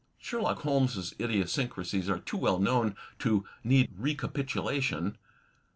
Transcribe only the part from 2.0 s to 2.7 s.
are too well